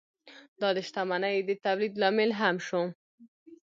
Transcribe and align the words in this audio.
دا 0.61 0.69
د 0.75 0.77
شتمنۍ 0.87 1.37
د 1.47 1.49
تولید 1.65 1.93
لامل 2.01 2.31
هم 2.39 2.55
شو. 2.67 2.81